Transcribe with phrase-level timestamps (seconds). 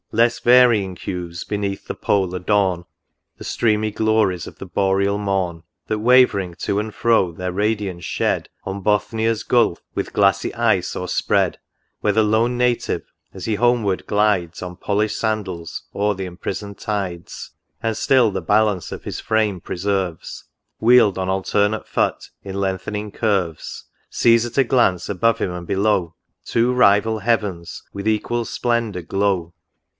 [0.13, 2.83] Less varying hues beneath the Pole adorn
[3.37, 8.49] The streamy glories of the Boreal morn, That wavering to and fro their radiance shed
[8.65, 11.59] On Bothnia's gulph with glassy ice o'erspread,
[12.01, 17.51] Where the lone native, as he homeward glides, On polish'd sandals o'er the imprisoned tides,
[17.81, 20.45] And still the balance of his frame preserves,
[20.81, 26.15] ^Vheel'd on alternate foot in lengthening curves, Sees at a glance, above him and below,
[26.17, 29.53] v Two rival heav'ns with equal splendour glow.